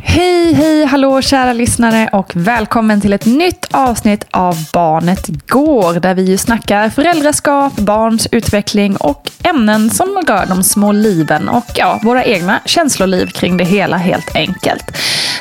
Hej, 0.00 0.52
hej, 0.52 0.84
hallå 0.84 1.22
kära 1.22 1.52
lyssnare 1.52 2.08
och 2.12 2.32
välkommen 2.34 3.00
till 3.00 3.12
ett 3.12 3.26
nytt 3.26 3.66
avsnitt 3.70 4.24
av 4.30 4.56
Barnet 4.72 5.26
Går 5.46 6.00
där 6.00 6.14
vi 6.14 6.22
ju 6.22 6.38
snackar 6.38 6.88
föräldraskap, 6.88 7.76
barns 7.76 8.28
utveckling 8.32 8.96
och 8.96 9.30
ämnen 9.42 9.90
som 9.90 10.22
rör 10.26 10.46
de 10.46 10.62
små 10.62 10.92
liven 10.92 11.48
och 11.48 11.64
ja, 11.74 12.00
våra 12.02 12.24
egna 12.24 12.60
känsloliv 12.64 13.26
kring 13.26 13.56
det 13.56 13.64
hela 13.64 13.96
helt 13.96 14.36
enkelt. 14.36 14.96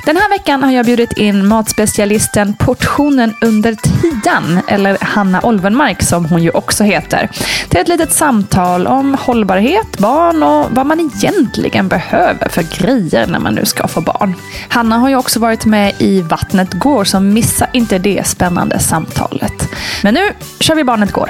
Den 0.05 0.17
här 0.17 0.29
veckan 0.29 0.63
har 0.63 0.71
jag 0.71 0.85
bjudit 0.85 1.17
in 1.17 1.47
matspecialisten 1.47 2.53
Portionen 2.53 3.33
under 3.41 3.75
tian, 3.75 4.59
eller 4.67 4.97
Hanna 5.01 5.41
Olvenmark 5.41 6.03
som 6.03 6.25
hon 6.25 6.43
ju 6.43 6.49
också 6.49 6.83
heter, 6.83 7.29
till 7.69 7.79
ett 7.79 7.87
litet 7.87 8.11
samtal 8.11 8.87
om 8.87 9.13
hållbarhet, 9.19 9.97
barn 9.97 10.43
och 10.43 10.65
vad 10.71 10.85
man 10.85 10.99
egentligen 10.99 11.87
behöver 11.87 12.49
för 12.49 12.79
grejer 12.79 13.27
när 13.27 13.39
man 13.39 13.53
nu 13.53 13.65
ska 13.65 13.87
få 13.87 14.01
barn. 14.01 14.35
Hanna 14.69 14.97
har 14.97 15.09
ju 15.09 15.15
också 15.15 15.39
varit 15.39 15.65
med 15.65 15.93
i 15.99 16.21
Vattnet 16.21 16.73
går, 16.73 17.03
så 17.03 17.19
missa 17.19 17.67
inte 17.73 17.99
det 17.99 18.27
spännande 18.27 18.79
samtalet. 18.79 19.69
Men 20.03 20.13
nu 20.13 20.33
kör 20.59 20.75
vi 20.75 20.83
Barnet 20.83 21.11
går. 21.11 21.29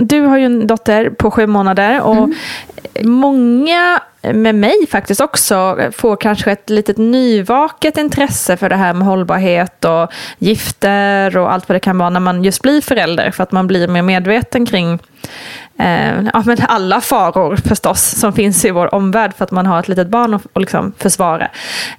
Du 0.00 0.20
har 0.20 0.38
ju 0.38 0.44
en 0.44 0.66
dotter 0.66 1.10
på 1.10 1.30
sju 1.30 1.46
månader 1.46 2.00
och 2.00 2.28
många 3.02 4.00
med 4.22 4.54
mig 4.54 4.86
faktiskt 4.90 5.20
också 5.20 5.78
får 5.92 6.16
kanske 6.16 6.52
ett 6.52 6.70
litet 6.70 6.98
nyvaket 6.98 7.98
intresse 7.98 8.56
för 8.56 8.68
det 8.68 8.76
här 8.76 8.94
med 8.94 9.06
hållbarhet 9.06 9.84
och 9.84 10.12
gifter 10.38 11.36
och 11.36 11.52
allt 11.52 11.68
vad 11.68 11.76
det 11.76 11.80
kan 11.80 11.98
vara 11.98 12.10
när 12.10 12.20
man 12.20 12.44
just 12.44 12.62
blir 12.62 12.80
förälder 12.80 13.30
för 13.30 13.42
att 13.42 13.52
man 13.52 13.66
blir 13.66 13.88
mer 13.88 14.02
medveten 14.02 14.66
kring 14.66 14.98
eh, 15.78 16.22
ja, 16.32 16.42
men 16.46 16.56
alla 16.68 17.00
faror 17.00 17.56
förstås 17.56 18.02
som 18.02 18.32
finns 18.32 18.64
i 18.64 18.70
vår 18.70 18.94
omvärld 18.94 19.32
för 19.36 19.44
att 19.44 19.50
man 19.50 19.66
har 19.66 19.78
ett 19.78 19.88
litet 19.88 20.08
barn 20.08 20.34
att 20.34 20.46
och 20.52 20.60
liksom 20.60 20.92
försvara. 20.98 21.48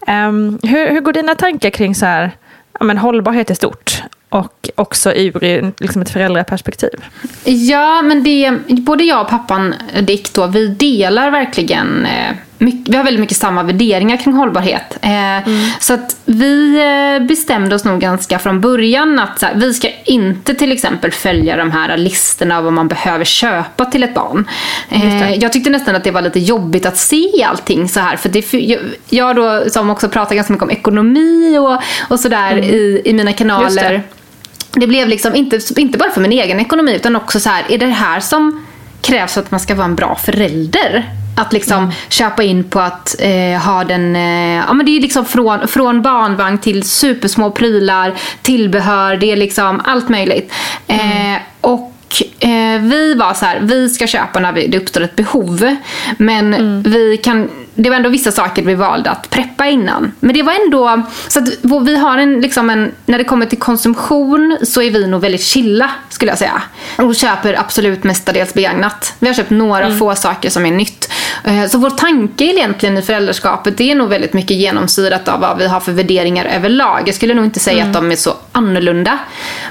Ehm, 0.07 0.59
hur, 0.63 0.89
hur 0.89 1.01
går 1.01 1.13
dina 1.13 1.35
tankar 1.35 1.69
kring 1.69 1.95
så 1.95 2.05
här, 2.05 2.31
ja, 2.79 2.85
men 2.85 2.97
hållbarhet 2.97 3.51
i 3.51 3.55
stort 3.55 4.03
och 4.31 4.69
också 4.75 5.13
ur 5.13 5.73
liksom 5.83 6.01
ett 6.01 6.09
föräldraperspektiv? 6.09 7.03
Ja, 7.43 8.01
men 8.01 8.23
det, 8.23 8.51
både 8.67 9.03
jag 9.03 9.21
och 9.21 9.29
pappan 9.29 9.75
Dick 10.01 10.33
då, 10.33 10.47
vi 10.47 10.67
delar 10.67 11.31
verkligen 11.31 12.05
eh, 12.05 12.35
mycket, 12.57 12.93
vi 12.93 12.97
har 12.97 13.03
väldigt 13.03 13.19
mycket 13.21 13.37
samma 13.37 13.63
värderingar 13.63 14.17
kring 14.17 14.33
hållbarhet. 14.33 14.97
Eh, 15.01 15.51
Så 15.79 15.93
att 15.93 16.17
vi 16.25 16.77
eh, 16.79 17.27
bestämde 17.27 17.75
oss 17.75 17.83
nog 17.83 17.99
ganska 18.01 18.39
från 18.39 18.61
början 18.61 19.19
att 19.19 19.41
här, 19.41 19.55
vi 19.55 19.73
ska 19.73 19.87
inte 20.05 20.53
till 20.53 20.71
exempel 20.71 21.11
följa 21.11 21.57
de 21.57 21.71
här 21.71 21.97
listorna 21.97 22.57
av 22.57 22.63
vad 22.63 22.73
man 22.73 22.87
behöver 22.87 23.25
köpa 23.25 23.85
till 23.85 24.03
ett 24.03 24.13
barn. 24.13 24.47
Jag 25.37 25.53
tyckte 25.53 25.69
nästan 25.69 25.95
att 25.95 26.03
det 26.03 26.11
var 26.11 26.21
lite 26.21 26.39
jobbigt 26.39 26.85
att 26.85 26.97
se 26.97 27.43
allting 27.43 27.89
så 27.89 27.99
här. 27.99 28.17
För 28.17 28.29
det, 28.29 28.53
jag, 29.09 29.35
då 29.35 29.69
som 29.69 29.89
också 29.89 30.09
pratar 30.09 30.35
ganska 30.35 30.53
mycket 30.53 30.63
om 30.63 30.71
ekonomi 30.71 31.57
och, 31.57 31.81
och 32.09 32.19
sådär 32.19 32.57
i, 32.57 33.01
i 33.05 33.13
mina 33.13 33.33
kanaler. 33.33 34.03
Det. 34.71 34.87
Blev 34.87 35.07
liksom 35.07 35.35
inte, 35.35 35.59
inte 35.77 35.97
bara 35.97 36.09
för 36.09 36.21
min 36.21 36.31
egen 36.31 36.59
ekonomi 36.59 36.95
utan 36.95 37.15
också 37.15 37.39
så 37.39 37.49
här, 37.49 37.65
är 37.69 37.77
det 37.77 37.85
här 37.85 38.19
som 38.19 38.65
krävs 39.01 39.33
för 39.33 39.41
att 39.41 39.51
man 39.51 39.59
ska 39.59 39.75
vara 39.75 39.85
en 39.85 39.95
bra 39.95 40.15
förälder? 40.15 41.09
Att 41.37 41.53
liksom 41.53 41.91
köpa 42.09 42.43
in 42.43 42.63
på 42.63 42.79
att 42.79 43.15
eh, 43.19 43.61
ha 43.61 43.83
den, 43.83 44.15
eh, 44.15 44.63
ja 44.67 44.73
men 44.73 44.85
det 44.85 44.97
är 44.97 45.01
liksom 45.01 45.25
från, 45.25 45.67
från 45.67 46.01
barnvagn 46.01 46.57
till 46.57 46.83
supersmå 46.83 47.51
prylar, 47.51 48.13
tillbehör, 48.41 49.15
det 49.15 49.31
är 49.31 49.35
liksom 49.35 49.81
allt 49.85 50.09
möjligt. 50.09 50.53
Eh, 50.87 51.41
och 51.61 51.93
eh, 52.39 52.81
vi 52.81 53.13
var 53.13 53.33
så 53.33 53.45
här, 53.45 53.59
vi 53.61 53.89
ska 53.89 54.07
köpa 54.07 54.39
när 54.39 54.51
vi, 54.51 54.67
det 54.67 54.77
uppstår 54.77 55.01
ett 55.01 55.15
behov. 55.15 55.75
Men 56.17 56.83
vi 56.83 57.17
kan, 57.17 57.49
det 57.75 57.89
var 57.89 57.97
ändå 57.97 58.09
vissa 58.09 58.31
saker 58.31 58.61
vi 58.63 58.75
valde 58.75 59.09
att 59.09 59.29
preppa 59.29 59.67
innan. 59.67 60.11
Men 60.19 60.33
det 60.35 60.43
var 60.43 60.53
ändå, 60.65 61.01
så 61.27 61.39
att 61.39 61.47
vi 61.85 61.97
har 61.97 62.17
en, 62.17 62.41
liksom 62.41 62.69
en, 62.69 62.91
när 63.05 63.17
det 63.17 63.23
kommer 63.23 63.45
till 63.45 63.59
konsumtion 63.59 64.57
så 64.63 64.81
är 64.81 64.91
vi 64.91 65.07
nog 65.07 65.21
väldigt 65.21 65.43
chilla 65.43 65.91
skulle 66.09 66.31
jag 66.31 66.37
säga. 66.37 66.61
Och 66.97 67.15
köper 67.15 67.59
absolut 67.59 68.03
mestadels 68.03 68.53
begagnat. 68.53 69.13
Vi 69.19 69.27
har 69.27 69.33
köpt 69.33 69.49
några 69.49 69.97
få 69.97 70.15
saker 70.15 70.49
som 70.49 70.65
är 70.65 70.71
nytt. 70.71 71.11
Eh, 71.43 71.65
Så 71.67 71.77
vår 71.77 71.89
tanke 71.89 72.43
egentligen 72.43 72.97
i 72.97 73.01
föräldraskapet 73.01 73.77
det 73.77 73.91
är 73.91 73.95
nog 73.95 74.09
väldigt 74.09 74.33
mycket 74.33 74.57
genomsyrat 74.57 75.27
av 75.27 75.39
vad 75.39 75.57
vi 75.57 75.67
har 75.67 75.79
för 75.79 75.91
värderingar 75.91 76.45
överlag. 76.45 77.01
Jag 77.05 77.15
skulle 77.15 77.33
nog 77.33 77.45
inte 77.45 77.59
säga 77.59 77.83
att 77.85 77.93
de 77.93 78.11
är 78.11 78.15
så 78.15 78.33
annorlunda. 78.51 79.19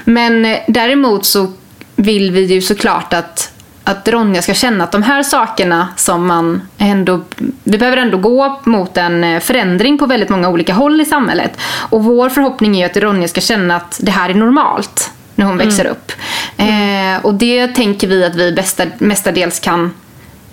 Men 0.03 0.45
eh, 0.45 0.57
däremot 0.67 1.25
så 1.25 1.53
vill 1.95 2.31
vi 2.31 2.41
ju 2.45 2.61
såklart 2.61 3.13
att 3.13 3.51
att 3.83 4.07
Ronja 4.07 4.41
ska 4.41 4.53
känna 4.53 4.83
att 4.83 4.91
de 4.91 5.03
här 5.03 5.23
sakerna 5.23 5.87
som 5.95 6.27
man 6.27 6.61
ändå... 6.77 7.21
Vi 7.63 7.77
behöver 7.77 7.97
ändå 7.97 8.17
gå 8.17 8.59
mot 8.63 8.97
en 8.97 9.23
eh, 9.23 9.39
förändring 9.39 9.97
på 9.97 10.05
väldigt 10.05 10.29
många 10.29 10.49
olika 10.49 10.73
håll 10.73 11.01
i 11.01 11.05
samhället. 11.05 11.57
Och 11.89 12.03
vår 12.03 12.29
förhoppning 12.29 12.81
är 12.81 12.85
att 12.85 12.97
Ronja 12.97 13.27
ska 13.27 13.41
känna 13.41 13.75
att 13.75 13.99
det 14.01 14.11
här 14.11 14.29
är 14.29 14.33
normalt 14.33 15.11
när 15.35 15.45
hon 15.45 15.57
växer 15.57 15.85
upp. 15.85 16.11
Eh, 16.57 17.25
och 17.25 17.33
det 17.33 17.67
tänker 17.67 18.07
vi 18.07 18.25
att 18.25 18.35
vi 18.35 18.51
bästa, 18.51 18.83
mestadels 18.97 19.59
kan, 19.59 19.93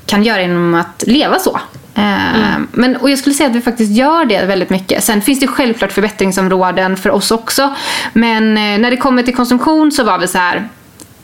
kan 0.07 0.23
göra 0.23 0.43
genom 0.43 0.75
att 0.75 1.05
leva 1.07 1.39
så. 1.39 1.61
Eh, 1.95 2.59
men, 2.73 2.97
och 2.97 3.11
jag 3.11 3.19
skulle 3.19 3.35
säga 3.35 3.51
att 3.51 3.57
vi 3.57 3.61
faktiskt 3.61 3.93
gör 3.93 4.25
det 4.25 4.45
väldigt 4.45 4.71
mycket. 4.71 5.05
Sen 5.05 5.23
finns 5.23 5.41
det 5.41 5.47
självklart 5.47 5.93
förbättringsområden 5.93 6.97
för 6.97 7.11
oss 7.11 7.31
också. 7.31 7.75
Men 8.13 8.57
eh, 8.57 8.79
när 8.79 8.91
det 8.91 8.97
kommer 8.97 9.23
till 9.23 9.37
konsumtion 9.37 9.93
så 9.93 10.05
var 10.05 10.19
vi 10.19 10.27
så 10.27 10.39
här. 10.39 10.69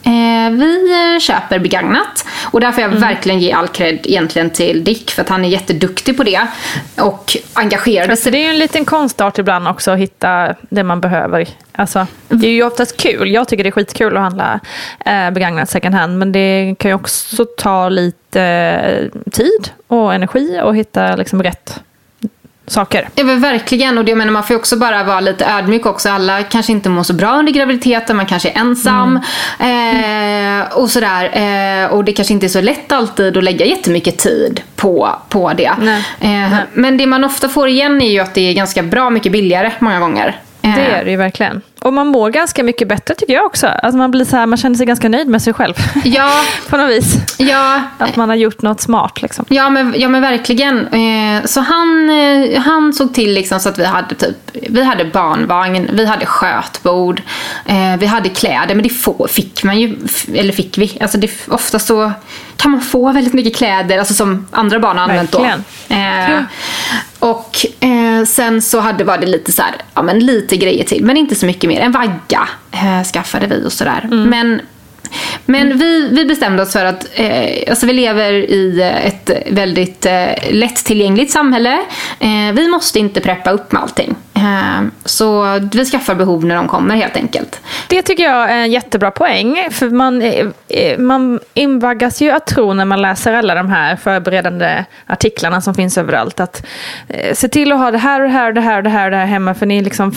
Eh, 0.04 0.50
vi 0.50 0.92
eh, 0.92 1.20
köper 1.20 1.58
begagnat 1.58 2.26
och 2.50 2.60
där 2.60 2.72
får 2.72 2.82
jag 2.82 2.88
verkligen 2.88 3.40
ge 3.40 3.52
all 3.52 3.68
cred 3.68 3.98
egentligen 4.04 4.50
till 4.50 4.84
Dick 4.84 5.10
för 5.10 5.22
att 5.22 5.28
han 5.28 5.44
är 5.44 5.48
jätteduktig 5.48 6.16
på 6.16 6.22
det 6.22 6.46
och 7.00 7.36
engagerad 7.52 8.10
Alltså 8.10 8.30
det 8.30 8.38
är 8.38 8.42
ju 8.42 8.50
en 8.50 8.58
liten 8.58 8.84
konstart 8.84 9.38
ibland 9.38 9.68
också 9.68 9.90
att 9.90 9.98
hitta 9.98 10.54
det 10.60 10.82
man 10.82 11.00
behöver. 11.00 11.48
Alltså, 11.72 12.06
det 12.28 12.46
är 12.46 12.50
ju 12.50 12.62
oftast 12.62 12.96
kul. 12.96 13.32
Jag 13.32 13.48
tycker 13.48 13.64
det 13.64 13.68
är 13.68 13.72
skitkul 13.72 14.16
att 14.16 14.22
handla 14.22 14.60
eh, 15.06 15.30
begagnat 15.30 15.70
second 15.70 15.94
hand. 15.94 16.18
Men 16.18 16.32
det 16.32 16.74
kan 16.78 16.90
ju 16.90 16.94
också 16.94 17.44
ta 17.44 17.88
lite 17.88 19.10
tid 19.32 19.70
och 19.86 20.14
energi 20.14 20.58
att 20.58 20.74
hitta 20.74 21.16
liksom, 21.16 21.42
rätt 21.42 21.80
saker. 22.66 23.08
Ja 23.14 23.24
verkligen 23.24 23.98
och 23.98 24.04
det, 24.04 24.10
jag 24.10 24.18
menar, 24.18 24.32
man 24.32 24.44
får 24.44 24.54
också 24.54 24.76
bara 24.76 25.04
vara 25.04 25.20
lite 25.20 25.44
ödmjuk 25.46 25.86
också. 25.86 26.08
Alla 26.08 26.42
kanske 26.42 26.72
inte 26.72 26.88
mår 26.88 27.02
så 27.02 27.12
bra 27.12 27.38
under 27.38 27.52
graviditeten, 27.52 28.16
man 28.16 28.26
kanske 28.26 28.50
är 28.50 28.58
ensam 28.58 29.20
eh, 29.60 30.78
och 30.78 30.90
sådär. 30.90 31.24
Eh, 31.84 31.86
och 31.92 32.04
det 32.04 32.12
kanske 32.12 32.34
inte 32.34 32.46
är 32.46 32.48
så 32.48 32.60
lätt 32.60 32.92
alltid 32.92 33.36
att 33.36 33.44
lägga 33.44 33.66
jättemycket 33.66 34.18
tid 34.18 34.60
på, 34.76 35.10
på 35.28 35.52
det. 35.52 35.72
Eh, 36.20 36.58
Men 36.72 36.96
det 36.96 37.06
man 37.06 37.24
ofta 37.24 37.48
får 37.48 37.68
igen 37.68 38.02
är 38.02 38.10
ju 38.10 38.20
att 38.20 38.34
det 38.34 38.40
är 38.50 38.52
ganska 38.54 38.82
bra 38.82 39.10
mycket 39.10 39.32
billigare 39.32 39.72
många 39.78 40.00
gånger. 40.00 40.36
Det 40.64 40.80
är 40.80 41.04
det 41.04 41.10
ju 41.10 41.16
verkligen. 41.16 41.62
Och 41.80 41.92
man 41.92 42.06
mår 42.06 42.30
ganska 42.30 42.62
mycket 42.62 42.88
bättre 42.88 43.14
tycker 43.14 43.32
jag 43.34 43.46
också. 43.46 43.66
Alltså 43.66 43.98
man, 43.98 44.10
blir 44.10 44.24
så 44.24 44.36
här, 44.36 44.46
man 44.46 44.56
känner 44.56 44.76
sig 44.76 44.86
ganska 44.86 45.08
nöjd 45.08 45.28
med 45.28 45.42
sig 45.42 45.52
själv. 45.52 45.74
Ja, 46.04 46.30
På 46.68 46.76
något 46.76 46.90
vis. 46.90 47.16
ja, 47.38 47.82
Att 47.98 48.16
man 48.16 48.28
har 48.28 48.36
gjort 48.36 48.62
något 48.62 48.80
smart 48.80 49.22
liksom. 49.22 49.44
Ja 49.48 49.70
men, 49.70 49.94
ja 49.96 50.08
men 50.08 50.22
verkligen. 50.22 50.86
Eh, 50.86 51.44
så 51.44 51.60
han, 51.60 52.10
eh, 52.10 52.60
han 52.60 52.92
såg 52.92 53.14
till 53.14 53.34
liksom 53.34 53.60
så 53.60 53.68
att 53.68 53.78
vi 53.78 53.84
hade 53.84 54.14
typ, 54.14 54.36
vi 54.52 54.82
hade 54.82 55.04
barnvagn, 55.04 55.88
vi 55.92 56.06
hade 56.06 56.26
skötbord, 56.26 57.22
eh, 57.66 57.96
vi 57.98 58.06
hade 58.06 58.28
kläder. 58.28 58.74
Men 58.74 58.82
det 58.82 58.88
få, 58.88 59.26
fick 59.30 59.64
man 59.64 59.80
ju, 59.80 59.96
eller 60.34 60.52
fick 60.52 60.78
vi. 60.78 60.98
Alltså 61.00 61.18
det, 61.18 61.30
ofta 61.48 61.78
så 61.78 62.12
kan 62.56 62.70
man 62.70 62.80
få 62.80 63.12
väldigt 63.12 63.34
mycket 63.34 63.56
kläder, 63.56 63.98
alltså 63.98 64.14
som 64.14 64.46
andra 64.50 64.78
barn 64.78 64.96
har 64.96 65.04
använt 65.04 65.34
Verkligen. 65.34 65.64
då. 65.88 65.94
Eh, 67.80 68.24
sen 68.26 68.62
så 68.62 68.80
hade, 68.80 69.04
var 69.04 69.18
det 69.18 69.26
lite 69.26 69.52
så 69.52 69.62
här, 69.62 69.74
ja 69.94 70.02
men 70.02 70.18
lite 70.18 70.56
grejer 70.56 70.84
till, 70.84 71.04
men 71.04 71.16
inte 71.16 71.34
så 71.34 71.46
mycket 71.46 71.68
mer. 71.68 71.80
En 71.80 71.92
vagga 71.92 72.48
eh, 72.72 73.02
skaffade 73.12 73.46
vi 73.46 73.66
och 73.66 73.72
sådär. 73.72 74.08
Men 74.10 74.60
men 75.46 75.78
vi, 75.78 76.08
vi 76.08 76.24
bestämde 76.24 76.62
oss 76.62 76.72
för 76.72 76.84
att 76.84 77.06
eh, 77.14 77.70
alltså 77.70 77.86
vi 77.86 77.92
lever 77.92 78.32
i 78.32 78.82
ett 79.04 79.30
väldigt 79.46 80.06
eh, 80.06 80.50
lättillgängligt 80.50 81.32
samhälle. 81.32 81.78
Eh, 82.18 82.52
vi 82.52 82.68
måste 82.68 82.98
inte 82.98 83.20
preppa 83.20 83.50
upp 83.50 83.72
med 83.72 83.82
allting. 83.82 84.14
Eh, 84.34 84.84
så 85.04 85.58
vi 85.72 85.84
skaffar 85.84 86.14
behov 86.14 86.44
när 86.44 86.54
de 86.56 86.68
kommer 86.68 86.96
helt 86.96 87.16
enkelt. 87.16 87.60
Det 87.88 88.02
tycker 88.02 88.22
jag 88.22 88.50
är 88.50 88.56
en 88.56 88.72
jättebra 88.72 89.10
poäng. 89.10 89.68
För 89.70 89.90
man, 89.90 90.22
eh, 90.22 90.46
eh, 90.68 90.98
man 90.98 91.40
invaggas 91.54 92.22
ju 92.22 92.30
att 92.30 92.46
tro 92.46 92.72
när 92.72 92.84
man 92.84 93.02
läser 93.02 93.32
alla 93.32 93.54
de 93.54 93.68
här 93.70 93.96
förberedande 93.96 94.84
artiklarna 95.06 95.60
som 95.60 95.74
finns 95.74 95.98
överallt. 95.98 96.40
Att 96.40 96.66
eh, 97.08 97.34
se 97.34 97.48
till 97.48 97.72
att 97.72 97.78
ha 97.78 97.90
det 97.90 97.98
här 97.98 98.20
och 98.20 98.26
det 98.26 98.32
här 98.32 98.48
och 98.48 98.54
det 98.54 98.60
här 98.60 98.76
och 98.76 98.82
det 98.82 98.90
här, 98.90 99.04
och 99.04 99.10
det 99.10 99.16
här 99.16 99.26
hemma 99.26 99.54
för 99.54 99.66
ni, 99.66 99.82
liksom, 99.82 100.14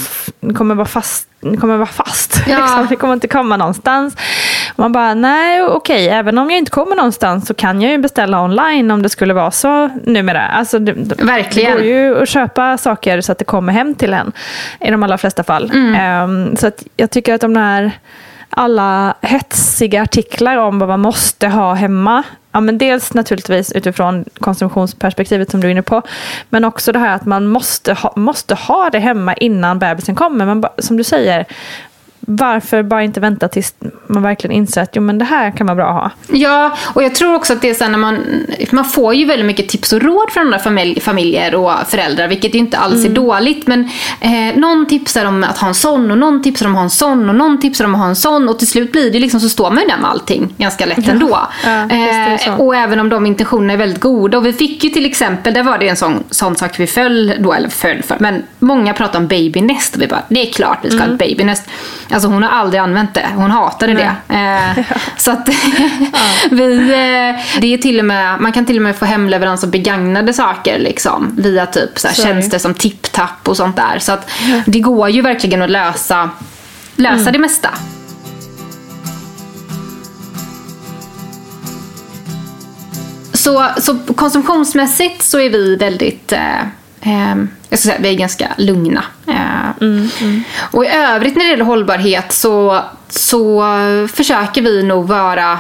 kommer 0.56 0.76
vara 0.76 0.88
fast. 0.88 1.28
Ni 1.40 1.58
kommer 1.58 1.78
vara 1.78 1.88
fast. 1.88 2.42
Ja. 2.48 2.58
liksom. 2.62 2.88
Ni 2.90 2.96
kommer 2.96 3.14
inte 3.14 3.28
komma 3.28 3.58
någonstans. 3.58 4.16
Man 4.80 4.92
bara, 4.92 5.14
nej 5.14 5.64
okej, 5.64 6.10
även 6.10 6.38
om 6.38 6.50
jag 6.50 6.58
inte 6.58 6.72
kommer 6.72 6.96
någonstans 6.96 7.48
så 7.48 7.54
kan 7.54 7.82
jag 7.82 7.92
ju 7.92 7.98
beställa 7.98 8.42
online 8.44 8.92
om 8.92 9.02
det 9.02 9.10
skulle 9.10 9.34
vara 9.34 9.52
så 9.52 9.90
numera. 10.04 10.48
Alltså, 10.48 10.80
det, 10.80 10.94
Verkligen. 11.24 11.72
Det 11.72 11.78
går 11.78 11.86
ju 11.88 12.22
att 12.22 12.30
köpa 12.30 12.78
saker 12.78 13.22
så 13.22 13.32
att 13.32 13.38
det 13.38 13.46
kommer 13.46 13.74
hem 13.74 13.96
till 13.96 14.14
en 14.14 14.32
i 14.80 14.92
de 14.92 15.04
allra 15.04 15.18
flesta 15.18 15.44
fall. 15.44 15.72
Ehm, 15.98 16.56
så 16.56 16.68
att 16.68 16.84
jag 16.98 17.12
tycker 17.12 17.34
att 17.34 17.42
de 17.42 17.54
där 17.54 17.92
alla 18.50 19.16
hetsiga 19.22 20.02
artiklar 20.02 20.58
om 20.58 20.80
vad 20.80 20.90
man 20.90 21.00
måste 21.00 21.48
ha 21.48 21.74
hemma. 21.74 22.24
Ja, 22.52 22.60
men 22.60 22.78
dels 22.78 23.14
naturligtvis 23.14 23.72
utifrån 23.72 24.26
konsumtionsperspektivet 24.40 25.52
som 25.52 25.62
du 25.62 25.68
är 25.68 25.72
inne 25.72 25.82
på. 25.82 26.02
Men 26.50 26.66
också 26.66 26.92
det 26.92 27.00
här 27.00 27.16
att 27.16 27.26
man 27.26 27.48
måste 27.48 27.94
ha, 27.94 28.14
måste 28.16 28.56
ha 28.56 28.90
det 28.90 29.00
hemma 29.00 29.34
innan 29.34 29.80
bebisen 29.80 30.16
kommer. 30.16 30.46
Men 30.46 30.62
ba- 30.62 30.70
som 30.78 30.98
du 30.98 31.04
säger, 31.04 31.46
varför 32.30 32.84
bara 32.84 33.04
inte 33.04 33.20
vänta 33.20 33.48
tills 33.48 33.74
man 34.08 34.24
verkligen 34.24 34.56
inser 34.56 34.82
att 34.82 34.90
jo, 34.94 35.02
men 35.02 35.18
det 35.18 35.26
här 35.26 35.52
kan 35.52 35.68
vara 35.68 35.76
bra 35.76 35.88
att 35.88 35.94
ha. 35.94 36.36
Ja, 36.38 36.78
och 36.94 37.04
jag 37.04 37.16
tror 37.16 37.36
också 37.36 37.54
att 37.54 37.62
det 37.62 37.70
är 37.70 37.74
så 37.74 37.84
här 37.84 37.92
när 37.92 37.98
man, 37.98 38.46
man 38.72 38.86
får 38.86 39.16
ju 39.16 39.26
väldigt 39.26 39.46
mycket 39.46 39.70
tips 39.70 39.94
och 39.94 40.02
råd 40.02 40.32
från 40.32 40.46
andra 40.46 40.60
familj, 40.60 41.00
familjer 41.00 41.56
och 41.56 41.72
föräldrar, 41.88 42.28
vilket 42.28 42.56
ju 42.56 42.60
inte 42.60 42.78
alls 42.78 43.06
är 43.06 43.10
dåligt. 43.10 43.68
Men 43.68 43.90
eh, 44.20 44.56
någon 44.56 44.88
tipsar 44.88 45.26
om 45.26 45.44
att 45.44 45.58
ha 45.58 45.68
en 45.68 45.74
sån 45.74 46.12
och 46.12 46.18
någon 46.18 46.42
tipsar 46.42 46.66
om 46.66 46.72
att 46.72 46.78
ha 46.78 46.84
en 46.84 46.90
sån 46.90 47.30
och 47.30 47.36
någon 47.36 47.60
tipsar 47.60 47.86
om 47.86 47.96
att 47.96 48.02
ha 48.02 48.08
en 48.08 48.16
sån 48.16 48.50
och 48.50 48.60
till 48.60 48.68
slut 48.68 48.92
blir 48.92 49.12
det 49.12 49.20
liksom 49.20 49.40
så 49.40 49.50
står 49.50 49.72
man 49.72 49.84
ju 49.84 49.90
där 49.90 49.98
med 49.98 50.10
allting 50.10 50.54
ganska 50.58 50.86
lätt 50.86 51.08
ändå. 51.08 51.40
ja. 51.64 51.90
Eh, 51.90 52.60
och 52.60 52.76
även 52.76 53.00
om 53.00 53.10
de 53.10 53.26
intentionerna 53.26 53.74
är 53.74 53.78
väldigt 53.78 54.02
goda. 54.02 54.38
Och 54.38 54.46
vi 54.46 54.54
fick 54.54 54.84
ju 54.84 54.90
till 54.90 55.06
exempel, 55.06 55.54
där 55.54 55.64
var 55.64 55.78
det 55.78 55.90
en 55.90 55.98
sån, 55.98 56.24
sån 56.30 56.56
sak 56.56 56.80
vi 56.80 56.88
föll 56.88 57.34
då, 57.40 57.54
eller 57.54 57.70
föll 57.70 58.04
för, 58.04 58.18
men 58.20 58.44
många 58.60 58.94
pratar 58.94 59.20
om 59.20 59.28
babynest 59.28 59.96
och 59.96 60.02
vi 60.02 60.08
bara, 60.08 60.22
det 60.30 60.48
är 60.48 60.54
klart 60.54 60.80
vi 60.82 60.90
ska 60.90 61.00
ha 61.00 61.12
ett 61.14 61.20
babynest. 61.20 61.64
Alltså 62.18 62.30
hon 62.30 62.44
har 62.44 62.50
aldrig 62.50 62.80
använt 62.80 63.14
det, 63.14 63.26
hon 63.36 63.52
hatade 63.52 63.94
det. 63.94 64.36
Eh, 64.36 64.86
så 65.18 65.32
att 65.32 65.50
vi, 66.52 66.82
eh, 66.82 67.60
det 67.62 67.74
är 67.74 67.78
till 67.78 68.00
och 68.00 68.06
med, 68.06 68.42
man 68.42 68.52
kan 68.52 68.66
till 68.66 68.76
och 68.76 68.82
med 68.82 68.96
få 68.96 69.06
hemleverans 69.06 69.64
av 69.64 69.70
begagnade 69.70 70.34
saker 70.34 70.80
liksom, 70.80 71.36
via 71.38 71.66
typ 71.66 72.00
så 72.00 72.08
här, 72.08 72.16
tjänster 72.16 72.60
som 72.60 72.74
TipTap 72.74 73.48
och 73.48 73.58
sånt 73.58 73.76
där. 73.76 74.00
Så 74.00 74.12
att 74.12 74.30
det 74.66 74.80
går 74.80 75.10
ju 75.10 75.22
verkligen 75.22 75.62
att 75.62 75.70
lösa, 75.70 76.30
lösa 76.96 77.32
det 77.32 77.40
mesta. 77.40 77.70
Så, 83.34 83.68
så 83.78 83.98
konsumtionsmässigt 84.16 85.24
så 85.24 85.40
är 85.40 85.50
vi 85.50 85.76
väldigt 85.76 86.32
eh, 86.32 86.60
eh, 87.02 87.36
jag 87.70 87.80
ska 87.80 87.90
säga, 87.90 88.02
vi 88.02 88.10
är 88.10 88.14
ganska 88.14 88.48
lugna. 88.58 89.04
Eh, 89.28 89.84
Och 90.72 90.86
i 90.86 90.88
övrigt 90.88 91.36
när 91.36 91.46
det 91.46 91.52
gäller 91.52 91.66
hållbarhet 91.66 92.32
så, 92.32 92.82
så 93.10 93.64
försöker 94.14 94.62
vi 94.62 94.84
nog 94.84 95.08
vara 95.08 95.60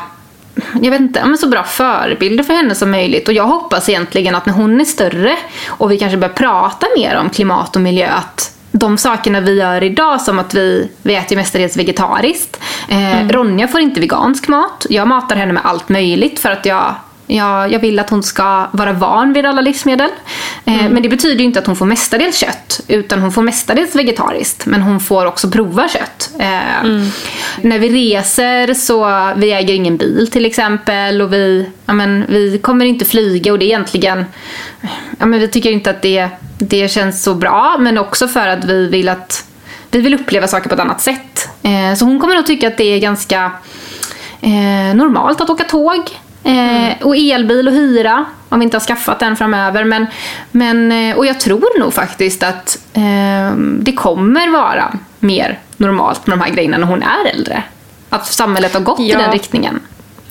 jag 0.82 0.92
vet 0.92 1.02
inte, 1.02 1.26
men 1.26 1.38
så 1.38 1.48
bra 1.48 1.64
förebilder 1.64 2.44
för 2.44 2.54
henne 2.54 2.76
som 2.76 2.92
möjligt. 2.92 3.28
Och 3.28 3.34
jag 3.34 3.44
hoppas 3.44 3.90
egentligen 3.90 4.36
att 4.36 4.46
när 4.46 4.54
hon 4.54 4.82
är 4.82 4.86
större 4.86 5.38
och 5.68 5.92
vi 5.92 6.00
kanske 6.00 6.18
börjar 6.18 6.34
prata 6.34 6.88
mer 6.98 7.16
om 7.18 7.30
klimat 7.30 7.76
och 7.76 7.82
miljö 7.82 8.08
att 8.10 8.54
de 8.72 8.98
sakerna 8.98 9.40
vi 9.40 9.54
gör 9.54 9.84
idag 9.84 10.22
som 10.22 10.40
att 10.40 10.54
vi, 10.54 10.92
vi 11.02 11.16
äter 11.16 11.32
ju 11.32 11.38
mestadels 11.38 11.78
vegetariskt. 11.78 12.60
Eh, 12.90 13.28
Ronja 13.30 13.68
får 13.68 13.80
inte 13.82 14.00
vegansk 14.00 14.48
mat. 14.48 14.86
Jag 14.90 15.08
matar 15.08 15.36
henne 15.36 15.54
med 15.54 15.66
allt 15.66 15.90
möjligt 15.90 16.40
för 16.40 16.52
att 16.52 16.66
jag 16.66 16.96
jag, 17.28 17.72
jag 17.72 17.80
vill 17.80 18.00
att 18.00 18.10
hon 18.10 18.24
ska 18.24 18.68
vara 18.72 18.94
van 18.94 19.34
vid 19.34 19.46
alla 19.46 19.62
livsmedel. 19.62 20.10
Eh, 20.66 20.90
Men 20.90 21.04
det 21.04 21.10
betyder 21.10 21.44
inte 21.44 21.60
att 21.60 21.68
hon 21.68 21.76
får 21.76 21.86
mestadels 21.86 22.38
kött. 22.38 22.80
Utan 22.88 23.20
hon 23.20 23.32
får 23.32 23.42
mestadels 23.42 23.96
vegetariskt. 23.96 24.66
Men 24.66 24.82
hon 24.82 25.00
får 25.00 25.26
också 25.26 25.50
prova 25.52 25.88
kött. 25.90 26.30
Eh, 26.40 26.90
När 27.62 27.80
vi 27.80 27.90
reser 27.90 28.74
så, 28.74 29.30
vi 29.36 29.52
äger 29.52 29.74
ingen 29.74 29.98
bil 29.98 30.30
till 30.32 30.46
exempel. 30.46 31.22
Och 31.22 31.34
vi, 31.34 31.70
ja, 31.86 31.94
men, 31.94 32.26
vi 32.30 32.60
kommer 32.64 32.86
inte 32.86 33.06
flyga 33.06 33.52
och 33.52 33.60
det 33.60 33.66
är 33.66 33.68
egentligen, 33.68 34.26
ja, 35.20 35.26
men 35.26 35.40
vi 35.40 35.48
tycker 35.48 35.72
inte 35.72 35.90
att 35.90 36.02
det, 36.02 36.30
det 36.60 36.92
känns 36.92 37.24
så 37.24 37.34
bra. 37.34 37.76
Men 37.80 37.98
också 37.98 38.28
för 38.28 38.48
att 38.48 38.66
vi 38.66 38.88
vill 38.88 39.10
att 39.10 39.44
vi 39.92 40.02
vill 40.02 40.14
uppleva 40.14 40.48
saker 40.48 40.70
på 40.70 40.76
ett 40.76 40.82
annat 40.82 41.02
sätt. 41.02 41.50
Eh, 41.64 41.96
Så 41.98 42.06
hon 42.06 42.20
kommer 42.20 42.36
nog 42.36 42.46
tycka 42.46 42.68
att 42.68 42.78
det 42.78 42.84
är 42.94 43.00
ganska 43.00 43.52
normalt 44.96 45.42
att 45.42 45.50
åka 45.50 45.64
tåg. 45.64 46.02
Eh, 46.44 47.08
Och 47.08 47.16
elbil 47.18 47.68
och 47.68 47.74
hyra, 47.74 48.26
om 48.50 48.60
vi 48.60 48.64
inte 48.64 48.78
har 48.78 48.82
skaffat 48.82 49.20
den 49.20 49.36
framöver. 49.36 49.84
Men, 49.84 50.06
men, 50.52 50.92
eh, 50.92 51.18
och 51.18 51.26
jag 51.26 51.40
tror 51.40 51.80
nog 51.80 51.94
faktiskt 51.94 52.44
att 52.44 52.80
eh, 52.94 53.56
det 53.58 53.92
kommer 53.92 54.50
vara 54.52 54.94
mer 55.20 55.60
normalt 55.78 56.28
med 56.28 56.38
de 56.38 56.44
här 56.44 56.52
grejerna 56.52 56.78
när 56.78 56.88
hon 56.88 57.04
är 57.04 57.26
äldre. 57.36 57.64
Att 58.10 58.28
samhället 58.28 58.74
har 58.74 58.82
gått 58.82 59.00
i 59.00 59.10
Ja. 59.10 59.20
den 59.20 59.32
riktningen. 59.32 59.80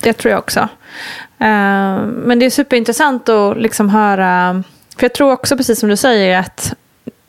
Det 0.01 0.13
tror 0.13 0.31
jag 0.31 0.39
också. 0.39 0.59
Eh, 1.39 1.97
men 2.05 2.39
det 2.39 2.45
är 2.45 2.49
superintressant 2.49 3.29
att 3.29 3.57
liksom 3.57 3.89
höra, 3.89 4.63
för 4.97 5.03
jag 5.03 5.13
tror 5.13 5.31
också 5.31 5.57
precis 5.57 5.79
som 5.79 5.89
du 5.89 5.95
säger 5.97 6.39
att 6.39 6.73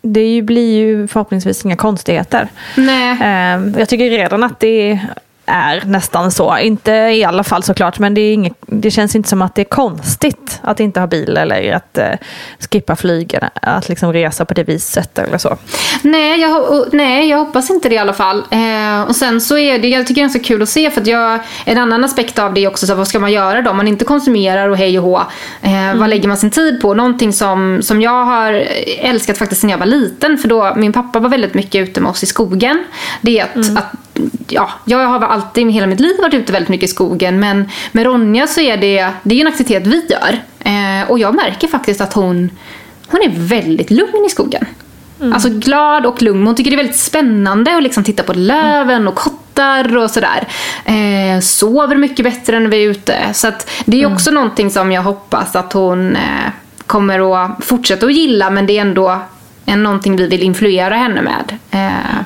det 0.03 0.43
blir 0.43 0.77
ju 0.79 1.09
förhoppningsvis 1.09 1.65
inga 1.65 1.77
konstigheter. 1.77 2.49
Nej. 2.77 3.11
Eh, 3.13 3.79
jag 3.81 3.89
tycker 3.89 4.11
redan 4.11 4.45
att 4.45 4.61
det 4.61 4.99
är 5.49 5.83
nästan 5.87 6.31
så. 6.31 6.59
Inte 6.59 6.93
i 6.93 7.25
alla 7.25 7.45
fall 7.45 7.63
såklart, 7.63 7.99
men 7.99 8.15
det, 8.15 8.21
är 8.21 8.35
inget, 8.35 8.53
det 8.61 8.91
känns 8.91 9.17
inte 9.17 9.29
som 9.29 9.43
att 9.43 9.55
det 9.55 9.63
är 9.63 9.65
konstigt 9.65 10.61
att 10.63 10.81
inte 10.81 11.01
ha 11.01 11.07
bil 11.07 11.37
eller 11.37 11.73
att 11.73 11.99
eh, 11.99 12.13
skippa 12.71 12.97
flyg, 12.97 13.39
att 13.63 13.89
liksom 13.89 14.13
resa 14.13 14.45
på 14.45 14.55
det 14.55 14.65
viset 14.65 15.19
eller 15.19 15.39
så. 15.39 15.57
Nej 16.03 16.41
jag, 16.41 16.85
nej, 16.93 17.29
jag 17.29 17.39
hoppas 17.39 17.71
inte 17.71 17.89
det 17.89 17.95
i 17.95 17.99
alla 17.99 18.13
fall. 18.13 18.45
Eh, 18.51 19.03
och 19.09 19.17
sen 19.17 19.41
så 19.41 19.59
är 19.59 19.79
det, 19.79 19.89
jag 19.89 20.07
tycker 20.07 20.21
det 20.21 20.21
är 20.21 20.23
ganska 20.23 20.39
kul 20.39 20.63
att 20.63 20.69
se 20.69 20.91
för 20.91 21.01
att 21.01 21.07
jag, 21.07 21.41
en 21.65 21.79
annan 21.79 22.05
aspekt 22.05 22.39
av 22.39 22.55
det 22.55 22.65
är 22.65 22.69
också 22.69 22.87
så 22.87 22.95
vad 22.95 23.09
ska 23.09 23.19
man 23.19 23.33
göra 23.33 23.63
då? 23.63 23.71
Om 23.71 23.77
man 23.77 23.89
inte 23.89 24.05
konsumerar 24.05 24.69
och 24.69 24.77
hej 24.77 24.99
och 24.99 25.05
hå, 25.05 25.19
eh, 25.63 25.73
mm. 25.73 25.99
vad 25.99 26.11
lägger 26.11 26.29
man 26.29 26.37
sin 26.37 26.51
tid 26.51 26.81
på? 26.81 26.95
Någonting 26.95 27.33
som, 27.33 27.79
som 27.83 28.01
jag 28.01 28.25
har 28.25 28.53
älskat 29.01 29.39
faktiskt 29.39 29.63
när 29.63 29.71
jag 29.71 29.79
var 29.79 29.87
liten, 29.87 30.39
för 30.39 30.49
då 30.49 30.75
min 30.77 30.93
pappa 30.93 31.19
var 31.19 31.29
väldigt 31.29 31.55
mycket 31.55 31.89
ute 31.89 32.01
med 32.01 32.11
oss 32.11 32.23
i 32.23 32.27
skogen. 32.27 32.85
Det 33.21 33.39
är 33.39 33.45
att, 33.45 33.57
mm. 33.57 33.77
att 33.77 33.85
ja, 34.49 34.71
jag 34.85 34.99
har 34.99 35.27
alltid 35.27 35.71
hela 35.71 35.87
mitt 35.87 36.01
liv 36.01 36.17
varit 36.19 36.35
ute 36.35 36.53
väldigt 36.53 36.69
mycket 36.69 36.91
i 36.91 36.93
skogen 36.93 37.41
men 37.41 37.69
med 37.93 38.05
Ronja 38.05 38.47
så 38.47 38.61
är 38.61 38.77
det, 38.77 39.11
det 39.23 39.35
är 39.35 39.41
en 39.41 39.47
aktivitet 39.47 39.87
vi 39.87 40.07
gör. 40.11 40.43
Eh, 40.61 41.11
och 41.11 41.19
jag 41.19 41.35
märker 41.35 41.69
faktiskt 41.69 42.01
att 42.01 42.13
hon, 42.13 42.51
hon 43.07 43.23
är 43.23 43.31
väldigt 43.35 43.91
lugn 43.91 44.25
i 44.27 44.31
skogen. 44.31 44.65
Mm. 45.21 45.33
Alltså 45.33 45.49
glad 45.49 46.07
och 46.07 46.23
lugn. 46.23 46.47
Hon 46.47 46.55
tycker 46.55 46.71
det 46.71 46.75
är 46.75 46.83
väldigt 46.83 46.97
spännande 46.97 47.77
att 47.77 47.83
liksom 47.83 48.05
titta 48.05 48.23
på 48.23 48.33
löven 48.33 49.09
och 49.09 49.15
kottar 49.15 49.97
och 49.97 50.11
sådär. 50.11 50.49
Eh, 50.85 51.41
sover 51.41 51.97
mycket 51.97 52.25
bättre 52.25 52.57
än 52.57 52.63
när 52.63 52.71
vi 52.71 52.85
är 52.85 52.91
ute. 52.91 53.17
Så 53.35 53.53
det 53.85 53.97
är 53.97 54.05
mm. 54.05 54.13
också 54.13 54.31
mm. 54.31 54.43
någonting 54.43 54.71
som 54.71 54.93
jag 54.93 55.03
hoppas 55.03 55.57
att 55.57 55.73
hon 55.73 56.17
eh, 56.17 56.51
kommer 56.87 57.45
att 57.45 57.65
fortsätta 57.65 58.07
att 58.07 58.15
gilla 58.15 58.51
men 58.51 58.67
det 58.67 58.77
är 58.77 58.81
ändå 58.81 59.21
en, 59.67 59.83
någonting 59.83 60.17
vi 60.17 60.27
vill 60.27 60.43
influera 60.43 60.97
henne 60.97 61.23
med. 61.23 61.59
Eh, 61.71 62.25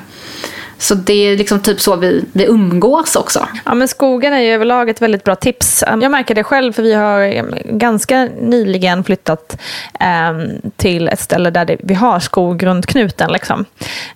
så 0.83 0.95
det 0.95 1.13
är 1.13 1.37
liksom 1.37 1.59
typ 1.59 1.81
så 1.81 1.95
vi, 1.95 2.25
vi 2.33 2.45
umgås 2.45 3.15
också. 3.15 3.47
Ja 3.65 3.73
men 3.73 3.87
skogen 3.87 4.33
är 4.33 4.39
ju 4.39 4.51
överlag 4.51 4.89
ett 4.89 5.01
väldigt 5.01 5.23
bra 5.23 5.35
tips. 5.35 5.83
Ehm, 5.83 6.01
jag 6.01 6.11
märker 6.11 6.35
det 6.35 6.43
själv 6.43 6.73
för 6.73 6.83
vi 6.83 6.93
har 6.93 7.21
ehm, 7.21 7.55
ganska 7.65 8.29
nyligen 8.41 9.03
flyttat 9.03 9.61
eh, 9.99 10.59
till 10.75 11.07
ett 11.07 11.19
ställe 11.19 11.49
där 11.49 11.65
det, 11.65 11.77
vi 11.79 11.93
har 11.93 12.19
skog 12.19 12.65
runt 12.65 12.85
knuten. 12.85 13.31
Liksom. 13.31 13.65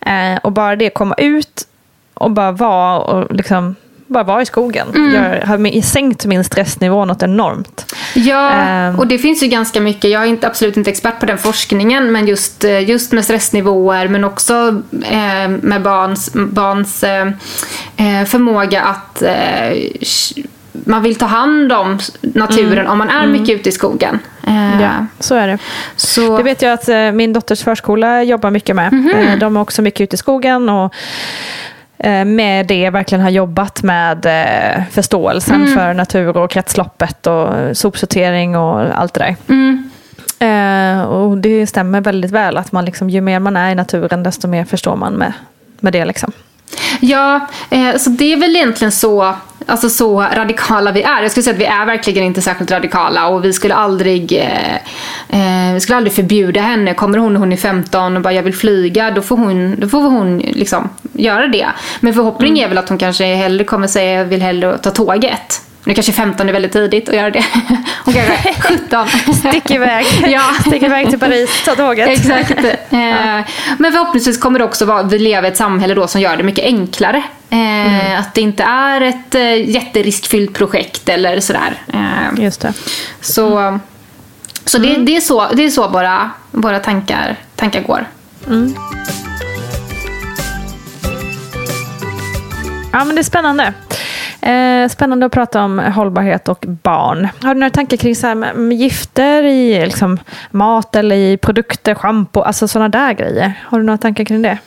Eh, 0.02 0.38
och 0.44 0.52
bara 0.52 0.76
det 0.76 0.90
komma 0.90 1.16
ut 1.18 1.68
och 2.14 2.32
bara 2.32 2.52
vara 2.52 3.00
och 3.00 3.36
liksom 3.36 3.76
bara 4.08 4.24
vara 4.24 4.42
i 4.42 4.46
skogen. 4.46 4.88
Mm. 4.96 5.14
Jag 5.14 5.48
har 5.48 5.82
sänkt 5.82 6.26
min 6.26 6.44
stressnivå 6.44 7.06
något 7.06 7.24
enormt. 7.24 7.96
Ja, 8.14 8.52
um, 8.90 9.00
och 9.00 9.08
det 9.08 9.18
finns 9.18 9.44
ju 9.44 9.48
ganska 9.48 9.82
mycket. 9.82 10.12
Jag 10.12 10.24
är 10.24 10.28
inte, 10.28 10.48
absolut 10.48 10.78
inte 10.78 10.90
expert 10.90 11.20
på 11.20 11.26
den 11.26 11.38
forskningen, 11.38 12.12
men 12.12 12.28
just, 12.28 12.64
eh, 12.64 12.90
just 12.90 13.12
med 13.12 13.24
stressnivåer, 13.24 14.08
men 14.08 14.24
också 14.24 14.82
eh, 15.04 15.50
med 15.50 15.82
barns, 15.82 16.34
barns 16.34 17.04
eh, 17.04 17.28
eh 17.98 18.26
förmåga 18.26 18.82
att 18.82 19.22
eh, 19.22 19.78
man 20.72 21.04
vill 21.04 21.16
ta 21.16 21.26
hand 21.26 21.72
om 21.72 22.00
naturen 22.22 22.72
mm. 22.72 22.92
om 22.92 22.98
man 22.98 23.10
är 23.10 23.24
mm. 23.24 23.32
mycket 23.32 23.60
ute 23.60 23.70
i 23.70 23.72
skogen. 23.72 24.20
Eh, 24.48 24.82
ja, 24.82 25.06
så 25.20 25.36
är 25.36 25.48
det. 25.48 25.58
Så... 25.96 26.38
Det 26.38 26.44
vet 26.44 26.62
jag 26.62 26.74
att 26.74 27.16
min 27.16 27.34
dotters 27.34 27.64
förskola 27.64 28.24
jobbar 28.24 28.52
mycket 28.52 28.76
med. 28.76 28.94
Mm 28.94 29.10
-hmm. 29.10 29.40
De 29.40 29.58
är 29.58 29.62
också 29.62 29.82
mycket 29.82 30.02
ute 30.02 30.16
i 30.16 30.18
skogen. 30.18 30.70
och 30.70 30.94
Eh, 30.94 31.67
med 32.26 32.68
det 32.68 32.90
verkligen 32.90 33.22
har 33.22 33.30
jobbat 33.30 33.84
med 33.84 34.26
eh, 34.26 34.84
förståelsen 34.92 35.56
mm. 35.56 35.74
för 35.74 35.94
natur 35.94 36.38
och 36.38 36.52
kretsloppet 36.52 37.28
och 37.28 37.78
sopsortering 37.78 38.56
och 38.56 38.80
allt 38.80 39.14
det 39.14 39.20
där. 39.20 39.36
Mm. 39.48 39.90
Eh, 40.40 41.02
och 41.02 41.38
det 41.38 41.68
stämmer 41.68 42.02
väldigt 42.02 42.32
väl 42.32 42.58
att 42.58 42.72
man 42.72 42.86
liksom, 42.86 43.10
ju 43.10 43.22
mer 43.22 43.40
man 43.40 43.58
är 43.58 43.72
i 43.72 43.76
naturen 43.76 44.24
desto 44.24 44.48
mer 44.48 44.66
förstår 44.66 44.96
man 44.96 45.14
med, 45.14 45.34
med 45.80 45.94
det. 45.94 46.06
Liksom. 46.06 46.32
Ja, 47.00 47.48
eh, 47.70 47.98
så 47.98 48.10
det 48.10 48.34
är 48.34 48.38
väl 48.38 48.56
egentligen 48.56 48.92
så, 48.92 49.36
alltså 49.66 49.90
så 49.90 50.22
radikala 50.22 50.92
vi 50.92 51.04
är. 51.04 51.22
Jag 51.22 51.32
skulle 51.32 51.44
säga 51.44 51.54
att 51.54 51.62
vi 51.62 51.66
är 51.66 51.86
verkligen 51.86 52.24
inte 52.24 52.42
särskilt 52.42 52.72
radikala 52.72 53.28
och 53.28 53.46
vi 53.46 53.54
skulle 53.54 53.76
aldrig, 53.76 54.34
eh, 54.34 54.78
eh 55.30 55.58
vi 55.78 55.82
skulle 55.82 55.98
aldrig 55.98 56.14
förbjuda 56.14 56.62
henne. 56.62 56.94
Kommer 56.94 57.18
hon 57.18 57.36
och 57.36 57.40
hon 57.40 57.54
är 57.54 57.58
15 57.58 58.16
och 58.16 58.22
bara 58.22 58.34
jag 58.34 58.44
vill 58.44 58.54
flyga, 58.54 59.12
då 59.12 59.22
får 59.22 59.38
hon, 59.38 59.76
då 59.80 59.90
får 59.90 60.02
hon 60.02 60.38
liksom 60.38 60.90
göra 61.14 61.48
det. 61.48 61.68
Men 62.00 62.14
förhoppningen 62.14 62.58
mm. 62.58 62.66
är 62.66 62.70
väl 62.70 62.78
att 62.78 62.90
hon 62.90 62.98
kanske 62.98 63.36
hellre 63.36 63.64
kommer 63.64 63.88
säga 63.88 64.12
jag 64.12 64.26
vill 64.26 64.42
hellre 64.42 64.78
ta 64.78 64.92
tåget. 64.92 65.62
Nu 65.84 65.94
kanske 65.94 66.12
15 66.12 66.50
är 66.50 66.54
väldigt 66.54 66.72
tidigt 66.72 67.10
att 67.10 67.16
göra 67.16 67.30
det. 67.30 67.46
Hon 68.06 68.14
kanske 68.14 68.54
17. 68.60 69.08
Stick 69.34 69.72
iväg. 69.72 70.06
ja. 70.28 70.42
Stick 70.68 70.84
iväg 70.84 71.10
till 71.10 71.20
Paris, 71.20 71.64
ta 71.66 71.76
tåget. 71.76 72.10
Exakt. 72.10 72.52
Eh, 72.64 72.98
men 73.78 73.92
förhoppningsvis 73.92 74.38
kommer 74.38 74.60
det 74.60 74.66
också 74.66 74.86
vara, 74.86 75.04
vi 75.04 75.20
lever 75.20 75.48
i 75.48 75.52
ett 75.52 75.58
samhälle 75.58 75.94
då 75.94 76.08
som 76.08 76.22
gör 76.22 76.38
det 76.38 76.44
mycket 76.44 76.66
enklare. 76.66 77.24
Eh, 77.50 77.58
mm. 77.58 78.20
Att 78.20 78.34
det 78.34 78.42
inte 78.42 78.64
är 78.64 79.02
ett 79.02 79.36
eh, 79.36 79.70
jätteriskfyllt 79.70 80.54
projekt 80.54 81.10
eller 81.10 81.40
sådär. 81.40 81.74
Just 82.38 82.62
det. 82.62 82.74
Så, 83.22 83.80
så 84.68 84.78
mm. 84.78 84.90
det, 84.90 85.06
det, 85.06 85.18
är 85.18 85.22
så, 85.22 85.48
det 85.54 85.64
är 85.64 85.70
så 85.70 85.88
våra, 85.88 86.32
våra 86.52 86.80
tankar, 86.80 87.36
tankar 87.56 87.82
går. 87.82 88.06
Mm. 88.48 88.76
Ja 92.92 93.06
men 93.06 93.16
det 93.16 93.22
är 93.22 93.24
spännande. 93.24 93.74
Eh, 94.42 94.90
spännande 94.90 95.26
att 95.26 95.32
prata 95.32 95.64
om 95.64 95.80
hållbarhet 95.80 96.48
och 96.48 96.66
barn. 96.68 97.28
Har 97.42 97.54
du 97.54 97.60
några 97.60 97.72
tankar 97.72 97.98
kring 97.98 98.16
så 98.16 98.28
här 98.28 98.36
med, 98.36 98.56
med 98.56 98.78
gifter 98.78 99.44
i 99.44 99.86
liksom, 99.86 100.20
mat 100.52 100.96
eller 100.96 101.16
i 101.16 101.38
produkter, 101.38 101.96
schampo, 101.96 102.42
alltså 102.42 102.68
sådana 102.68 102.90
där 102.90 103.14
grejer? 103.14 103.54
Har 103.66 103.80
du 103.80 103.86
några 103.86 103.98
tankar 103.98 104.24
kring 104.24 104.42
det? 104.42 104.58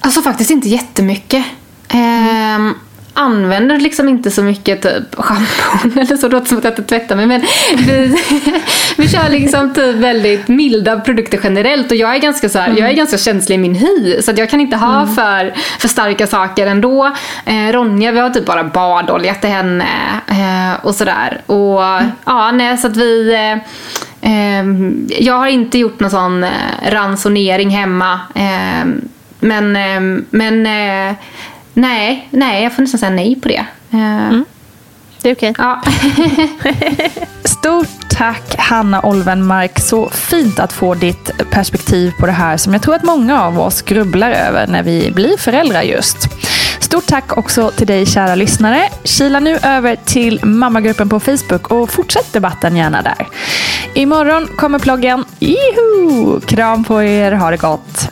Alltså 0.00 0.22
faktiskt 0.22 0.50
inte 0.50 0.68
jättemycket. 0.68 1.44
Mm. 1.88 2.74
Eh, 3.14 3.22
använder 3.22 3.78
liksom 3.78 4.08
inte 4.08 4.30
så 4.30 4.42
mycket 4.42 4.82
typ 4.82 5.14
schampon 5.14 5.92
eller 6.00 6.16
så. 6.16 6.28
Det 6.28 6.34
låter 6.34 6.48
som 6.48 6.58
att 6.58 6.64
jag 6.64 6.70
inte 6.70 6.82
tvättar 6.82 7.16
mig. 7.16 7.26
Men 7.26 7.40
vi, 7.76 8.16
vi 8.96 9.08
kör 9.08 9.28
liksom 9.28 9.74
typ 9.74 9.96
väldigt 9.96 10.48
milda 10.48 11.00
produkter 11.00 11.40
generellt. 11.44 11.90
Och 11.90 11.96
jag 11.96 12.14
är 12.14 12.18
ganska, 12.18 12.48
så 12.48 12.58
här, 12.58 12.66
mm. 12.66 12.78
jag 12.78 12.90
är 12.90 12.94
ganska 12.94 13.18
känslig 13.18 13.54
i 13.54 13.58
min 13.58 13.74
hy. 13.74 14.22
Så 14.22 14.32
jag 14.36 14.50
kan 14.50 14.60
inte 14.60 14.76
ha 14.76 15.02
mm. 15.02 15.14
för, 15.14 15.54
för 15.78 15.88
starka 15.88 16.26
saker 16.26 16.66
ändå. 16.66 17.16
Eh, 17.46 17.72
Ronja, 17.72 18.12
vi 18.12 18.20
har 18.20 18.30
typ 18.30 18.46
bara 18.46 18.64
badolja 18.64 19.34
till 19.34 19.50
henne. 19.50 19.86
Eh, 20.26 20.84
och 20.84 20.94
sådär. 20.94 21.40
Och 21.46 21.84
mm. 21.84 22.10
ja, 22.24 22.50
nej, 22.50 22.78
så 22.78 22.86
att 22.86 22.96
vi... 22.96 23.34
Eh, 23.34 23.58
ehm, 24.20 25.08
jag 25.18 25.34
har 25.34 25.46
inte 25.46 25.78
gjort 25.78 26.00
någon 26.00 26.10
sån 26.10 26.44
eh, 26.44 26.50
ransonering 26.86 27.70
hemma. 27.70 28.20
Ehm, 28.34 29.08
men, 29.40 29.72
men 30.30 30.66
eh, 30.66 31.14
Nej, 31.74 32.28
nej, 32.30 32.62
jag 32.62 32.72
får 32.72 32.82
nästan 32.82 33.00
säga 33.00 33.10
nej 33.10 33.40
på 33.40 33.48
det. 33.48 33.66
Eh, 33.90 34.28
mm. 34.28 34.44
Det 35.22 35.30
är 35.30 35.34
okej. 35.34 35.50
Okay. 35.50 35.64
Ja. 35.66 35.82
Stort 37.44 38.08
tack 38.10 38.54
Hanna 38.58 39.00
Olvenmark. 39.02 39.78
Så 39.78 40.08
fint 40.10 40.58
att 40.58 40.72
få 40.72 40.94
ditt 40.94 41.30
perspektiv 41.50 42.12
på 42.18 42.26
det 42.26 42.32
här 42.32 42.56
som 42.56 42.72
jag 42.72 42.82
tror 42.82 42.94
att 42.94 43.04
många 43.04 43.42
av 43.42 43.60
oss 43.60 43.82
grubblar 43.82 44.30
över 44.30 44.66
när 44.66 44.82
vi 44.82 45.10
blir 45.10 45.36
föräldrar 45.36 45.82
just. 45.82 46.16
Stort 46.80 47.06
tack 47.06 47.36
också 47.36 47.70
till 47.70 47.86
dig 47.86 48.06
kära 48.06 48.34
lyssnare. 48.34 48.88
Kila 49.04 49.40
nu 49.40 49.58
över 49.62 49.96
till 49.96 50.44
mammagruppen 50.44 51.08
på 51.08 51.20
Facebook 51.20 51.70
och 51.70 51.90
fortsätt 51.90 52.32
debatten 52.32 52.76
gärna 52.76 53.02
där. 53.02 53.28
Imorgon 53.94 54.48
kommer 54.56 54.78
ploggen. 54.78 55.24
Juhu! 55.38 56.40
Kram 56.40 56.84
på 56.84 57.02
er, 57.02 57.32
ha 57.32 57.50
det 57.50 57.56
gott. 57.56 58.11